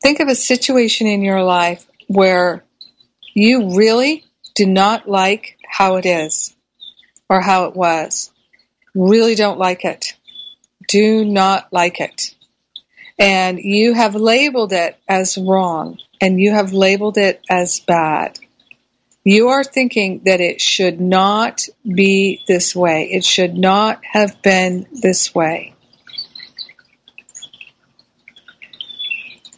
[0.00, 2.64] Think of a situation in your life where
[3.34, 6.54] you really do not like how it is
[7.28, 8.30] or how it was.
[8.94, 10.14] Really don't like it.
[10.86, 12.34] Do not like it.
[13.18, 18.38] And you have labeled it as wrong and you have labeled it as bad.
[19.30, 23.10] You are thinking that it should not be this way.
[23.12, 25.74] It should not have been this way.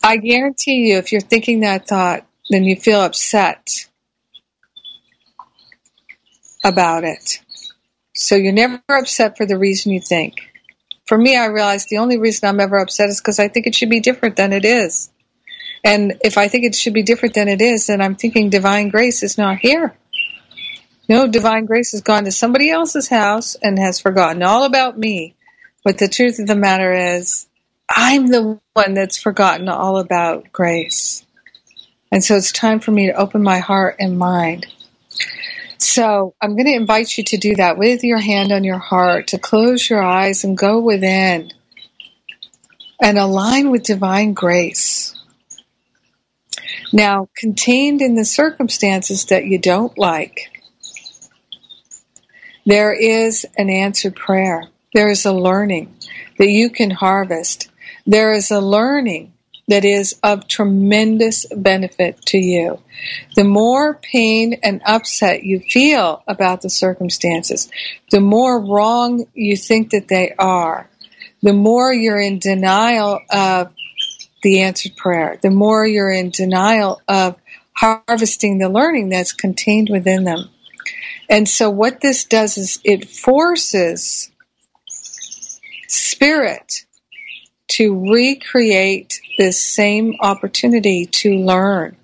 [0.03, 3.87] I guarantee you, if you're thinking that thought, then you feel upset
[6.65, 7.41] about it.
[8.13, 10.51] So you're never upset for the reason you think.
[11.07, 13.77] For me, I realize the only reason I'm ever upset is because I think it
[13.77, 15.11] should be different than it is.
[15.83, 18.89] And if I think it should be different than it is, then I'm thinking divine
[18.89, 19.97] grace is not here.
[21.09, 25.35] No, divine grace has gone to somebody else's house and has forgotten all about me.
[25.83, 27.49] But the truth of the matter is,
[27.89, 31.25] I'm the one that's forgotten all about grace.
[32.13, 34.67] And so it's time for me to open my heart and mind.
[35.79, 39.29] So I'm going to invite you to do that with your hand on your heart,
[39.29, 41.51] to close your eyes and go within
[43.01, 45.20] and align with divine grace.
[46.93, 50.51] Now, contained in the circumstances that you don't like,
[52.67, 54.69] there is an answered prayer.
[54.95, 55.95] There is a learning
[56.39, 57.71] that you can harvest
[58.07, 59.33] there is a learning
[59.69, 62.81] that is of tremendous benefit to you.
[63.37, 67.71] The more pain and upset you feel about the circumstances,
[68.11, 70.91] the more wrong you think that they are,
[71.43, 73.73] the more you're in denial of
[74.43, 77.37] the answered prayer, the more you're in denial of
[77.75, 80.51] harvesting the learning that's contained within them.
[81.29, 84.31] And so what this does is it forces
[85.89, 86.85] spirit
[87.69, 91.97] to recreate this same opportunity to learn.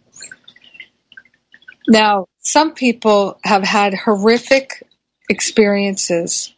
[1.88, 4.87] Now, some people have had horrific
[5.29, 6.55] experiences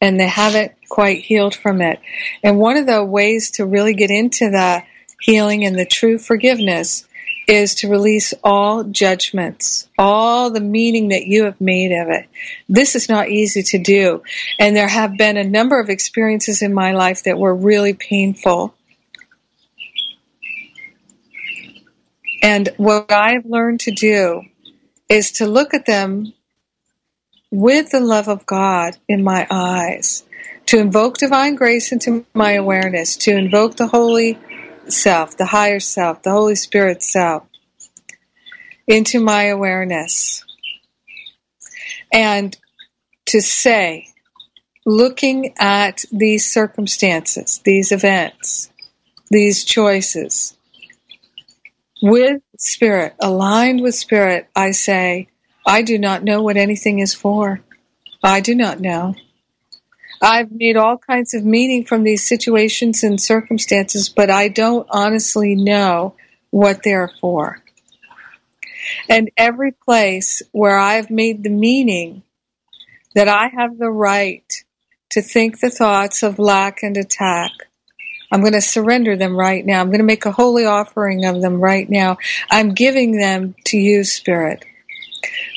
[0.00, 2.00] and they haven't quite healed from it.
[2.42, 4.82] And one of the ways to really get into the
[5.20, 7.06] healing and the true forgiveness
[7.46, 12.28] is to release all judgments, all the meaning that you have made of it.
[12.68, 14.22] This is not easy to do.
[14.58, 18.74] And there have been a number of experiences in my life that were really painful.
[22.42, 24.42] And what I've learned to do
[25.08, 26.32] is to look at them
[27.50, 30.24] with the love of God in my eyes,
[30.66, 34.38] to invoke divine grace into my awareness, to invoke the Holy
[34.92, 37.44] self, the higher self, the Holy Spirit self,
[38.86, 40.44] into my awareness.
[42.12, 42.56] And
[43.26, 44.08] to say,
[44.84, 48.70] looking at these circumstances, these events,
[49.30, 50.56] these choices,
[52.02, 55.28] with spirit, aligned with spirit, I say,
[55.66, 57.60] I do not know what anything is for.
[58.22, 59.14] I do not know.
[60.20, 65.54] I've made all kinds of meaning from these situations and circumstances, but I don't honestly
[65.54, 66.14] know
[66.50, 67.62] what they're for.
[69.08, 72.22] And every place where I've made the meaning
[73.14, 74.44] that I have the right
[75.10, 77.50] to think the thoughts of lack and attack,
[78.30, 79.80] I'm going to surrender them right now.
[79.80, 82.18] I'm going to make a holy offering of them right now.
[82.50, 84.64] I'm giving them to you, Spirit.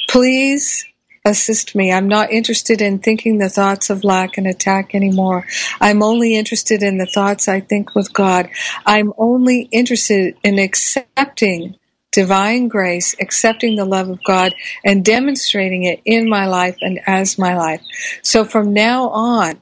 [0.09, 0.85] Please
[1.25, 1.91] assist me.
[1.91, 5.45] I'm not interested in thinking the thoughts of lack and attack anymore.
[5.79, 8.49] I'm only interested in the thoughts I think with God.
[8.85, 11.75] I'm only interested in accepting
[12.11, 17.37] divine grace, accepting the love of God, and demonstrating it in my life and as
[17.37, 17.81] my life.
[18.23, 19.61] So from now on,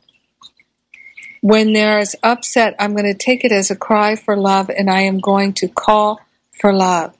[1.42, 4.90] when there is upset, I'm going to take it as a cry for love and
[4.90, 6.20] I am going to call
[6.52, 7.17] for love.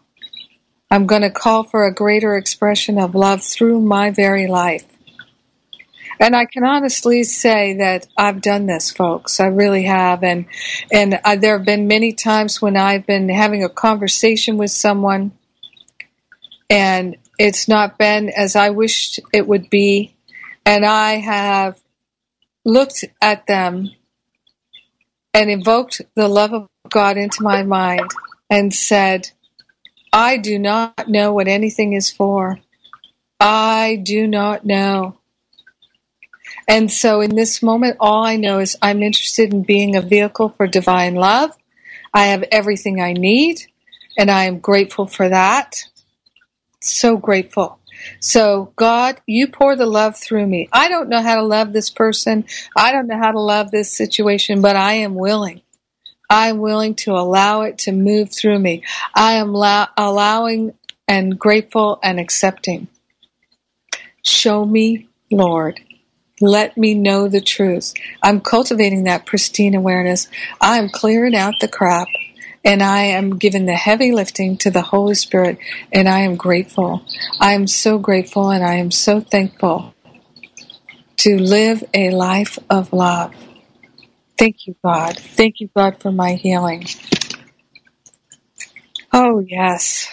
[0.90, 4.86] I'm going to call for a greater expression of love through my very life.
[6.20, 9.40] And I can honestly say that I've done this, folks.
[9.40, 10.24] I really have.
[10.24, 10.46] And,
[10.92, 15.32] and I, there have been many times when I've been having a conversation with someone
[16.70, 20.16] and it's not been as I wished it would be.
[20.66, 21.80] And I have
[22.66, 23.92] looked at them
[25.34, 28.10] and invoked the love of God into my mind
[28.50, 29.30] and said,
[30.18, 32.58] I do not know what anything is for.
[33.40, 35.20] I do not know.
[36.68, 40.50] And so in this moment, all I know is I'm interested in being a vehicle
[40.50, 41.56] for divine love.
[42.16, 43.62] I have everything I need,
[44.18, 45.84] and I am grateful for that.
[46.82, 47.78] So grateful.
[48.20, 50.68] So, God, you pour the love through me.
[50.74, 52.46] I don't know how to love this person.
[52.76, 55.62] I don't know how to love this situation, but I am willing.
[56.30, 58.84] I'm willing to allow it to move through me.
[59.16, 60.74] I am la- allowing
[61.08, 62.88] and grateful and accepting.
[64.24, 65.80] Show me, Lord.
[66.42, 67.94] Let me know the truth.
[68.22, 70.28] I'm cultivating that pristine awareness.
[70.62, 72.08] I'm clearing out the crap
[72.64, 75.58] and I am giving the heavy lifting to the Holy Spirit
[75.92, 77.02] and I am grateful.
[77.40, 79.96] I am so grateful and I am so thankful
[81.18, 83.34] to live a life of love.
[84.38, 85.18] Thank you, God.
[85.18, 86.86] Thank you, God, for my healing.
[89.12, 90.08] Oh, yes.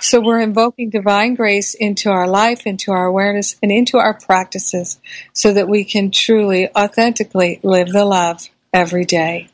[0.00, 5.00] So we're invoking divine grace into our life, into our awareness, and into our practices
[5.32, 9.48] so that we can truly, authentically live the love every day.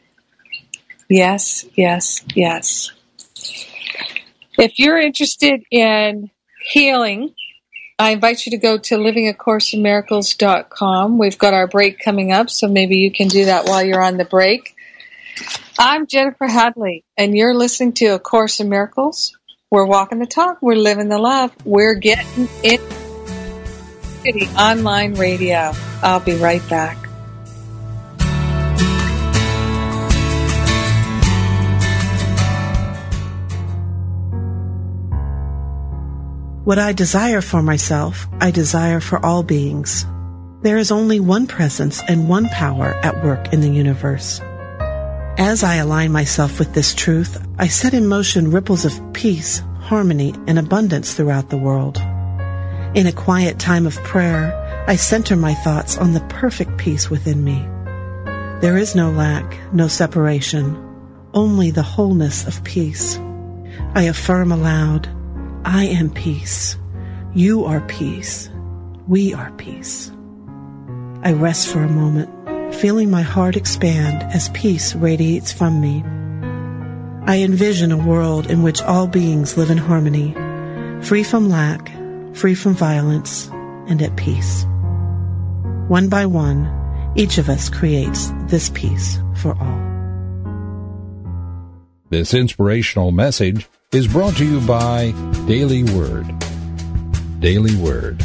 [1.09, 2.91] Yes, yes, yes.
[4.59, 7.35] If you're interested in healing,
[8.01, 11.19] I invite you to go to livingacourseofmiracles.com.
[11.19, 14.19] We've got our break coming up, so maybe you can do that while you're on
[14.19, 14.77] the break.
[15.81, 19.37] I'm Jennifer Hadley, and you're listening to A Course in Miracles.
[19.73, 20.59] We're walking the talk.
[20.63, 21.51] We're living the love.
[21.65, 22.79] We're getting in
[24.23, 25.73] the online radio.
[26.01, 27.08] I'll be right back.
[36.69, 40.05] What I desire for myself, I desire for all beings.
[40.61, 44.43] There is only one presence and one power at work in the universe.
[45.39, 50.35] As I align myself with this truth, I set in motion ripples of peace, harmony,
[50.47, 51.97] and abundance throughout the world.
[52.95, 54.53] In a quiet time of prayer,
[54.87, 57.67] I center my thoughts on the perfect peace within me.
[58.61, 60.77] There is no lack, no separation,
[61.33, 63.19] only the wholeness of peace.
[63.95, 65.09] I affirm aloud,
[65.65, 66.77] I am peace.
[67.35, 68.51] You are peace.
[69.07, 70.11] We are peace.
[71.23, 76.05] I rest for a moment feeling my heart expand as peace radiates from me.
[77.27, 80.33] I envision a world in which all beings live in harmony,
[81.03, 81.91] free from lack,
[82.35, 83.49] free from violence,
[83.89, 84.65] and at peace.
[85.89, 86.73] One by one,
[87.17, 89.89] each of us creates this peace for all.
[92.11, 95.13] This inspirational message is brought to you by
[95.47, 96.27] Daily Word.
[97.41, 98.23] Daily Word.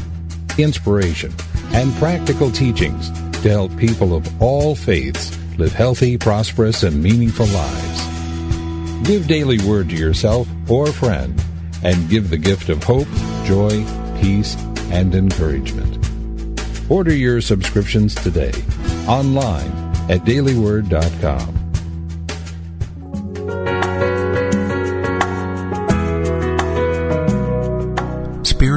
[0.57, 1.33] Inspiration
[1.71, 3.09] and practical teachings
[3.41, 9.07] to help people of all faiths live healthy, prosperous, and meaningful lives.
[9.07, 11.41] Give Daily Word to yourself or a friend
[11.81, 13.07] and give the gift of hope,
[13.45, 13.85] joy,
[14.19, 14.57] peace,
[14.91, 15.97] and encouragement.
[16.91, 18.51] Order your subscriptions today
[19.07, 19.71] online
[20.11, 21.62] at dailyword.com.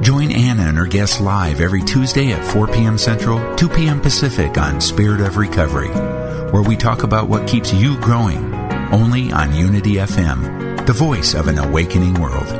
[0.00, 2.98] Join Anna and her guests live every Tuesday at 4 p.m.
[2.98, 4.00] Central, 2 p.m.
[4.00, 5.90] Pacific on Spirit of Recovery
[6.50, 8.54] where we talk about what keeps you growing.
[8.92, 12.59] Only on Unity FM, the voice of an awakening world.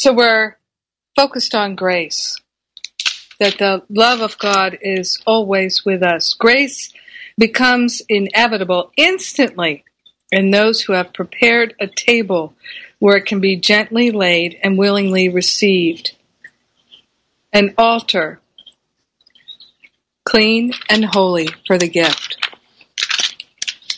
[0.00, 0.56] So we're
[1.14, 2.40] focused on grace,
[3.38, 6.32] that the love of God is always with us.
[6.32, 6.90] Grace
[7.36, 9.84] becomes inevitable instantly
[10.32, 12.54] in those who have prepared a table
[12.98, 16.16] where it can be gently laid and willingly received.
[17.52, 18.40] An altar,
[20.24, 22.38] clean and holy for the gift.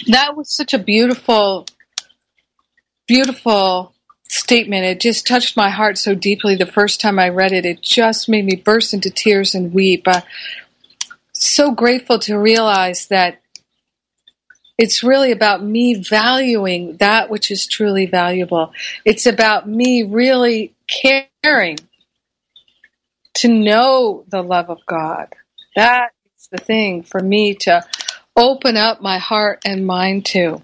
[0.08, 1.66] That was such a beautiful,
[3.06, 3.91] beautiful
[4.32, 4.84] statement.
[4.84, 7.66] It just touched my heart so deeply the first time I read it.
[7.66, 10.08] It just made me burst into tears and weep.
[10.08, 10.22] Uh,
[11.32, 13.42] so grateful to realize that
[14.78, 18.72] it's really about me valuing that which is truly valuable.
[19.04, 21.78] It's about me really caring
[23.34, 25.34] to know the love of God.
[25.76, 27.84] That is the thing for me to
[28.34, 30.62] open up my heart and mind to.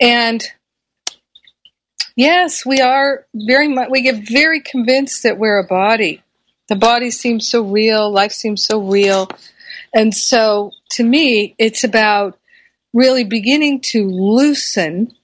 [0.00, 0.44] And
[2.16, 6.22] Yes, we are very much, we get very convinced that we're a body.
[6.68, 9.28] The body seems so real, life seems so real.
[9.94, 12.38] And so to me, it's about
[12.94, 15.14] really beginning to loosen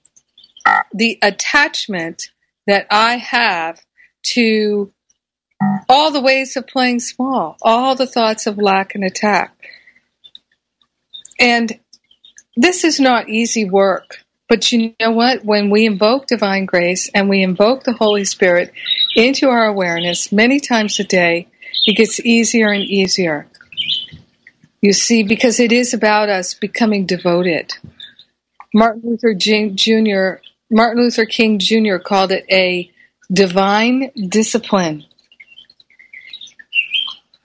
[0.93, 2.30] the attachment
[2.66, 3.80] that I have
[4.34, 4.93] to
[5.88, 9.57] all the ways of playing small, all the thoughts of lack and attack.
[11.40, 11.80] And
[12.55, 14.24] this is not easy work.
[14.49, 15.45] But you know what?
[15.45, 18.72] When we invoke divine grace and we invoke the Holy Spirit
[19.16, 21.49] into our awareness many times a day,
[21.86, 23.47] it gets easier and easier.
[24.80, 27.72] You see, because it is about us becoming devoted.
[28.74, 30.43] Martin Luther Jr.
[30.70, 31.99] Martin Luther King Jr.
[31.99, 32.90] called it a
[33.32, 35.05] divine discipline.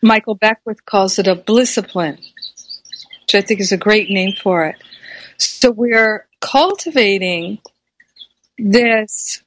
[0.01, 4.75] Michael Beckwith calls it a blisscipline, which I think is a great name for it.
[5.37, 7.59] So we're cultivating
[8.57, 9.43] this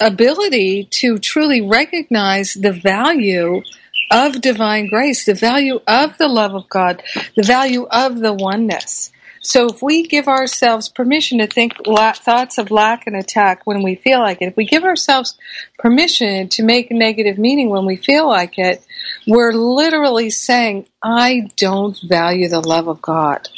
[0.00, 3.62] ability to truly recognize the value
[4.10, 7.02] of divine grace, the value of the love of God,
[7.36, 9.10] the value of the oneness.
[9.44, 13.96] So if we give ourselves permission to think thoughts of lack and attack when we
[13.96, 15.36] feel like it, if we give ourselves
[15.78, 18.84] permission to make negative meaning when we feel like it,
[19.26, 23.48] we're literally saying, I don't value the love of God.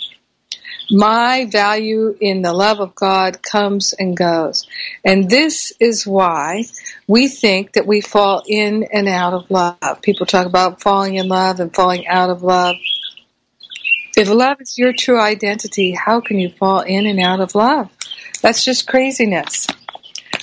[0.90, 4.66] My value in the love of God comes and goes.
[5.04, 6.64] And this is why
[7.08, 10.02] we think that we fall in and out of love.
[10.02, 12.76] People talk about falling in love and falling out of love.
[14.16, 17.90] If love is your true identity, how can you fall in and out of love?
[18.42, 19.66] That's just craziness.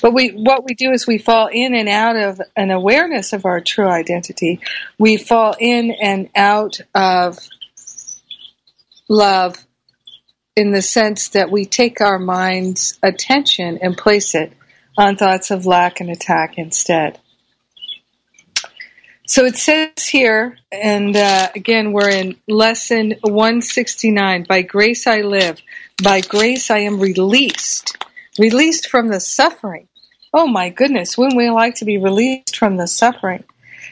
[0.01, 3.45] But we, what we do is we fall in and out of an awareness of
[3.45, 4.59] our true identity.
[4.97, 7.37] We fall in and out of
[9.07, 9.63] love
[10.55, 14.53] in the sense that we take our mind's attention and place it
[14.97, 17.19] on thoughts of lack and attack instead.
[19.27, 25.61] So it says here, and uh, again, we're in lesson 169 By grace I live,
[26.03, 27.95] by grace I am released,
[28.37, 29.87] released from the suffering.
[30.33, 33.45] Oh my goodness, wouldn't we like to be released from the suffering?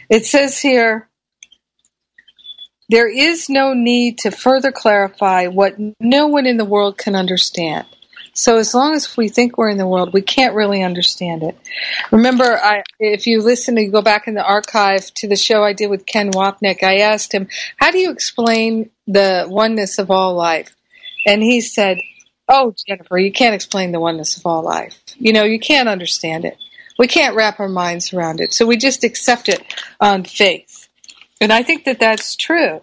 [0.10, 1.09] It says here,
[2.90, 7.86] there is no need to further clarify what no one in the world can understand.
[8.34, 11.58] So as long as we think we're in the world, we can't really understand it.
[12.12, 15.74] Remember, I, if you listen to go back in the archive to the show I
[15.74, 20.36] did with Ken Wapnick, I asked him, "How do you explain the oneness of all
[20.36, 20.76] life?"
[21.26, 22.00] And he said,
[22.48, 24.98] "Oh, Jennifer, you can't explain the oneness of all life.
[25.18, 26.58] You know, you can't understand it.
[26.98, 28.54] We can't wrap our minds around it.
[28.54, 29.62] So we just accept it
[30.00, 30.69] on faith."
[31.42, 32.82] And I think that that's true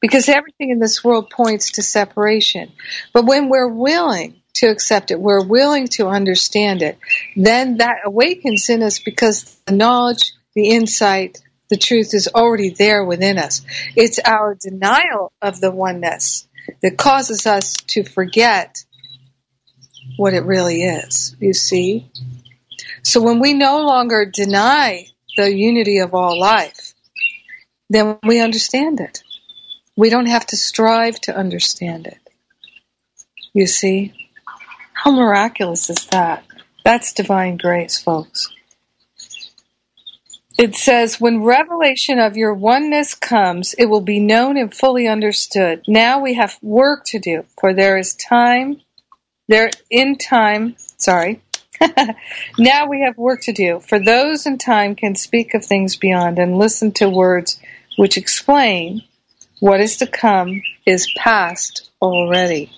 [0.00, 2.72] because everything in this world points to separation.
[3.12, 6.98] But when we're willing to accept it, we're willing to understand it,
[7.34, 11.38] then that awakens in us because the knowledge, the insight,
[11.68, 13.62] the truth is already there within us.
[13.96, 16.46] It's our denial of the oneness
[16.82, 18.84] that causes us to forget
[20.16, 22.10] what it really is, you see?
[23.02, 26.85] So when we no longer deny the unity of all life,
[27.88, 29.22] then we understand it.
[29.96, 32.18] We don't have to strive to understand it.
[33.54, 34.12] You see?
[34.92, 36.44] How miraculous is that?
[36.84, 38.50] That's divine grace, folks.
[40.58, 45.82] it says, when revelation of your oneness comes, it will be known and fully understood.
[45.86, 48.80] Now we have work to do, for there is time,
[49.48, 51.42] there in time, sorry.
[52.58, 56.38] now we have work to do, for those in time can speak of things beyond
[56.38, 57.60] and listen to words
[57.96, 59.02] which explain
[59.60, 62.70] what is to come is past already.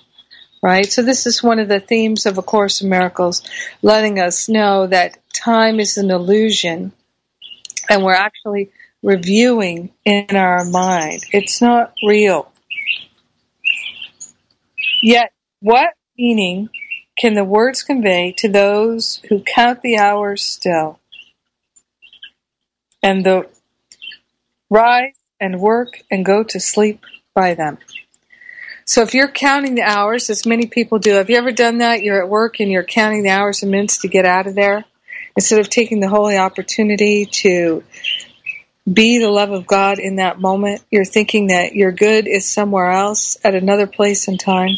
[0.61, 0.91] Right?
[0.91, 3.43] So this is one of the themes of A Course in Miracles,
[3.81, 6.91] letting us know that time is an illusion
[7.89, 11.23] and we're actually reviewing in our mind.
[11.31, 12.51] It's not real.
[15.01, 16.69] Yet, what meaning
[17.17, 20.99] can the words convey to those who count the hours still?
[23.01, 23.47] And the
[24.69, 27.03] rise and work and go to sleep
[27.33, 27.77] by them.
[28.85, 32.01] So if you're counting the hours, as many people do, have you ever done that?
[32.01, 34.85] You're at work and you're counting the hours and minutes to get out of there?
[35.39, 37.81] instead of taking the holy opportunity to
[38.91, 42.91] be the love of God in that moment, you're thinking that your good is somewhere
[42.91, 44.71] else at another place and time.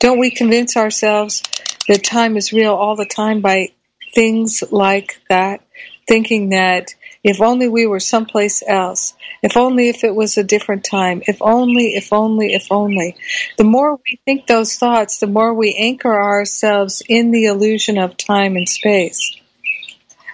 [0.00, 1.42] Don't we convince ourselves
[1.86, 3.68] that time is real all the time by
[4.14, 5.60] things like that?
[6.08, 6.96] Thinking that
[7.26, 11.38] if only we were someplace else, if only if it was a different time, if
[11.42, 13.16] only, if only, if only.
[13.58, 18.16] The more we think those thoughts, the more we anchor ourselves in the illusion of
[18.16, 19.36] time and space.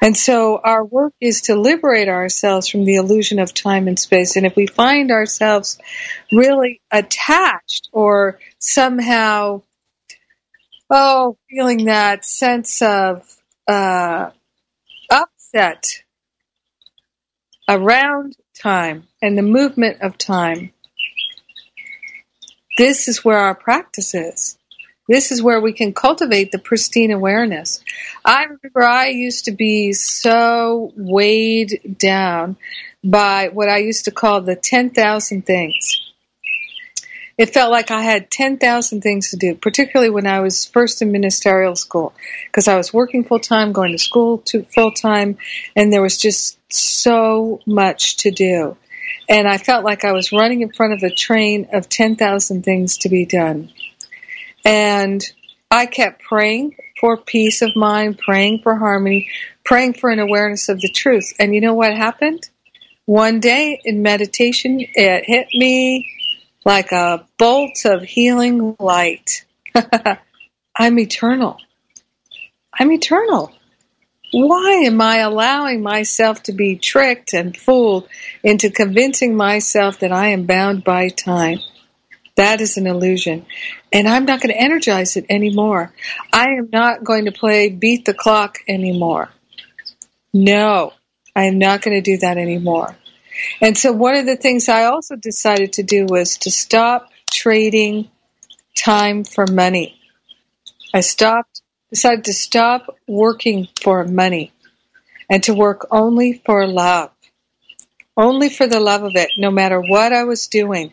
[0.03, 4.37] And so our work is to liberate ourselves from the illusion of time and space.
[4.37, 5.79] And if we find ourselves
[6.31, 9.63] really attached or somehow,
[10.91, 13.25] oh, feeling that sense of
[13.67, 14.29] uh,
[15.11, 16.03] upset
[17.73, 20.73] around time and the movement of time,
[22.77, 24.59] this is where our practice is.
[25.09, 27.83] This is where we can cultivate the pristine awareness.
[28.25, 32.57] I remember I used to be so weighed down
[33.03, 36.12] by what I used to call the 10,000 things.
[37.39, 41.13] It felt like I had 10,000 things to do, particularly when I was first in
[41.13, 42.13] ministerial school,
[42.47, 44.43] because I was working full time, going to school
[44.75, 45.39] full time,
[45.75, 48.77] and there was just so much to do.
[49.29, 52.99] And I felt like I was running in front of a train of 10,000 things
[52.99, 53.71] to be done.
[54.65, 55.23] And
[55.71, 59.31] I kept praying for peace of mind, praying for harmony,
[59.65, 61.33] praying for an awareness of the truth.
[61.39, 62.49] And you know what happened?
[63.07, 66.09] One day in meditation, it hit me
[66.65, 69.45] like a bolt of healing light.
[70.77, 71.59] I'm eternal.
[72.79, 73.53] I'm eternal.
[74.33, 78.09] Why am I allowing myself to be tricked and fooled
[78.43, 81.59] into convincing myself that I am bound by time?
[82.37, 83.45] That is an illusion.
[83.93, 85.93] And I'm not going to energize it anymore.
[86.33, 89.29] I am not going to play beat the clock anymore.
[90.33, 90.95] No,
[91.37, 92.97] I am not going to do that anymore.
[93.61, 98.11] And so one of the things I also decided to do was to stop trading
[98.77, 99.99] time for money.
[100.95, 104.53] I stopped, decided to stop working for money
[105.31, 107.11] and to work only for love.
[108.17, 110.93] Only for the love of it, no matter what I was doing.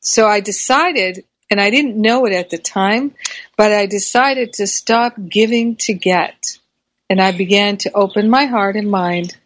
[0.00, 3.14] So I decided, and I didn't know it at the time,
[3.56, 6.58] but I decided to stop giving to get.
[7.08, 9.36] And I began to open my heart and mind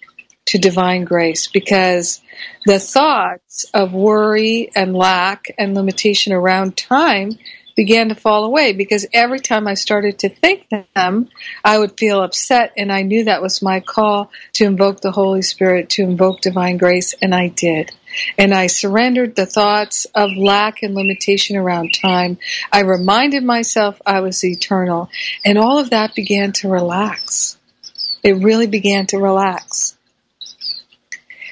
[0.49, 2.23] to divine grace because
[2.65, 7.39] the thoughts of worry and lack and limitation around time
[7.77, 11.29] began to fall away because every time I started to think them,
[11.63, 15.43] I would feel upset and I knew that was my call to invoke the Holy
[15.43, 17.93] Spirit, to invoke divine grace, and I did.
[18.39, 22.39] And I surrendered the thoughts of lack and limitation around time.
[22.73, 25.11] I reminded myself I was eternal
[25.45, 27.59] and all of that began to relax.
[28.25, 29.98] It really began to relax.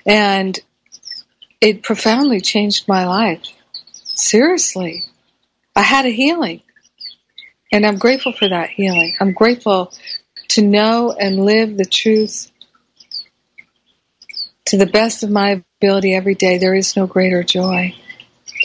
[0.07, 0.59] And
[1.61, 3.47] it profoundly changed my life.
[4.15, 5.05] Seriously.
[5.75, 6.63] I had a healing.
[7.73, 9.17] And I'm grateful for that healing.
[9.21, 9.93] I'm grateful
[10.49, 12.51] to know and live the truth
[14.67, 16.59] to the best of my ability every day.
[16.59, 17.95] There is no greater joy.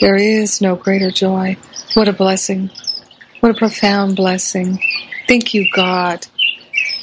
[0.00, 1.56] There is no greater joy.
[1.94, 2.70] What a blessing.
[3.40, 4.78] What a profound blessing.
[5.28, 6.26] Thank you, God.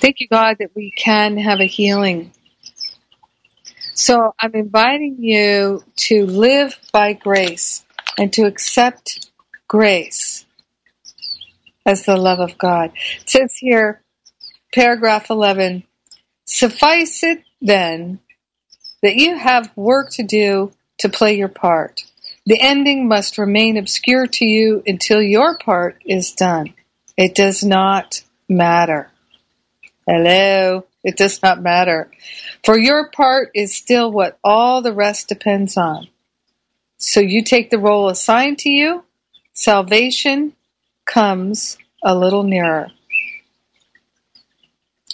[0.02, 2.32] Thank you, God, that we can have a healing.
[4.00, 7.84] So I'm inviting you to live by grace
[8.18, 9.30] and to accept
[9.68, 10.45] grace
[11.86, 12.93] as the love of God.
[13.20, 14.02] It says here,
[14.74, 15.84] paragraph 11,
[16.45, 18.20] suffice it then
[19.04, 22.06] that you have work to do to play your part.
[22.45, 26.74] The ending must remain obscure to you until your part is done.
[27.18, 29.12] It does not matter.
[30.08, 30.86] Hello.
[31.04, 32.12] It does not matter.
[32.64, 36.08] For your part is still what all the rest depends on.
[36.97, 39.06] So you take the role assigned to you,
[39.54, 40.54] salvation
[41.06, 42.89] comes a little nearer.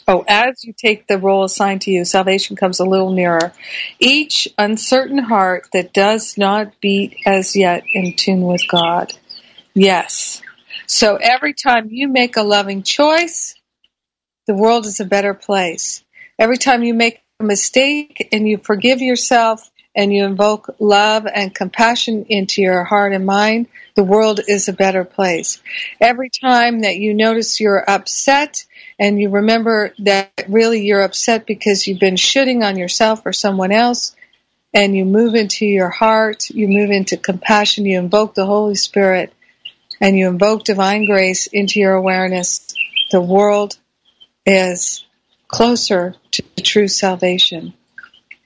[0.07, 3.53] Oh, as you take the role assigned to you, salvation comes a little nearer.
[3.99, 9.13] Each uncertain heart that does not beat as yet in tune with God.
[9.73, 10.41] Yes.
[10.86, 13.55] So every time you make a loving choice,
[14.47, 16.03] the world is a better place.
[16.37, 21.55] Every time you make a mistake and you forgive yourself and you invoke love and
[21.55, 25.61] compassion into your heart and mind, the world is a better place.
[26.01, 28.65] Every time that you notice you're upset
[28.99, 33.71] and you remember that really you're upset because you've been shooting on yourself or someone
[33.71, 34.15] else,
[34.73, 39.31] and you move into your heart, you move into compassion, you invoke the Holy Spirit,
[40.01, 42.75] and you invoke divine grace into your awareness,
[43.09, 43.77] the world
[44.45, 45.05] is
[45.47, 47.73] closer to true salvation.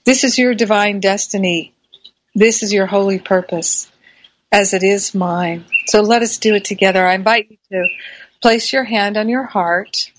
[0.06, 1.74] This is your divine destiny.
[2.36, 3.92] This is your holy purpose,
[4.52, 5.66] as it is mine.
[5.88, 7.06] So let us do it together.
[7.06, 7.88] I invite you to
[8.42, 10.12] place your hand on your heart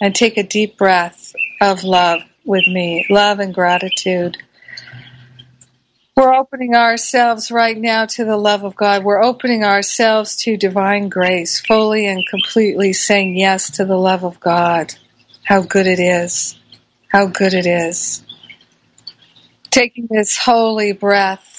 [0.00, 4.36] and take a deep breath of love with me, love and gratitude.
[6.16, 9.04] We're opening ourselves right now to the love of God.
[9.04, 14.40] We're opening ourselves to divine grace, fully and completely saying yes to the love of
[14.40, 14.94] God.
[15.44, 16.58] How good it is.
[17.08, 18.24] How good it is.
[19.70, 21.56] Taking this holy breath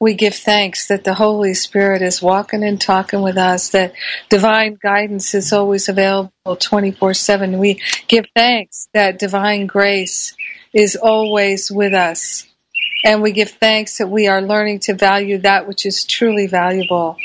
[0.00, 3.92] we give thanks that the Holy Spirit is walking and talking with us, that
[4.30, 7.58] divine guidance is always available 24 7.
[7.58, 10.34] We give thanks that divine grace
[10.72, 12.49] is always with us.
[13.04, 17.16] And we give thanks that we are learning to value that which is truly valuable.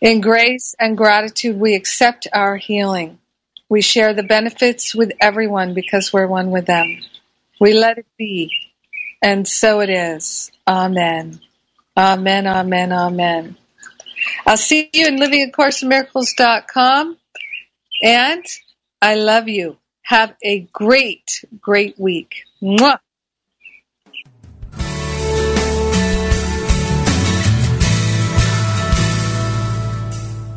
[0.00, 3.18] In grace and gratitude, we accept our healing.
[3.68, 7.00] We share the benefits with everyone because we're one with them.
[7.60, 8.50] We let it be.
[9.22, 10.50] And so it is.
[10.66, 11.40] Amen.
[11.96, 13.56] Amen, amen, amen.
[14.46, 17.18] I'll see you in livingacourseofmiracles.com.
[18.02, 18.44] And
[19.02, 19.76] I love you.
[20.02, 22.44] Have a great, great week.
[22.62, 22.98] Mwah.